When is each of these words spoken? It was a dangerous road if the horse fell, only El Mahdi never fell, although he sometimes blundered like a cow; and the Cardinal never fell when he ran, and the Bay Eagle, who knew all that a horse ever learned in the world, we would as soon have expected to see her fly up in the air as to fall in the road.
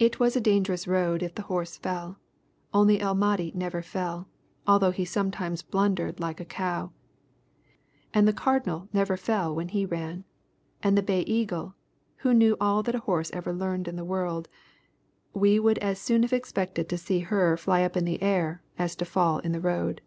It 0.00 0.18
was 0.18 0.34
a 0.34 0.40
dangerous 0.40 0.88
road 0.88 1.22
if 1.22 1.36
the 1.36 1.42
horse 1.46 1.76
fell, 1.78 2.18
only 2.74 3.00
El 3.00 3.14
Mahdi 3.14 3.52
never 3.54 3.80
fell, 3.80 4.26
although 4.66 4.90
he 4.90 5.04
sometimes 5.04 5.62
blundered 5.62 6.18
like 6.18 6.40
a 6.40 6.44
cow; 6.44 6.90
and 8.12 8.26
the 8.26 8.32
Cardinal 8.32 8.88
never 8.92 9.16
fell 9.16 9.54
when 9.54 9.68
he 9.68 9.86
ran, 9.86 10.24
and 10.82 10.98
the 10.98 11.00
Bay 11.00 11.20
Eagle, 11.20 11.76
who 12.16 12.34
knew 12.34 12.56
all 12.60 12.82
that 12.82 12.96
a 12.96 13.06
horse 13.06 13.30
ever 13.32 13.52
learned 13.52 13.86
in 13.86 13.94
the 13.94 14.04
world, 14.04 14.48
we 15.32 15.60
would 15.60 15.78
as 15.78 16.00
soon 16.00 16.22
have 16.24 16.32
expected 16.32 16.88
to 16.88 16.98
see 16.98 17.20
her 17.20 17.56
fly 17.56 17.84
up 17.84 17.96
in 17.96 18.04
the 18.04 18.20
air 18.20 18.64
as 18.76 18.96
to 18.96 19.04
fall 19.04 19.38
in 19.38 19.52
the 19.52 19.60
road. 19.60 20.00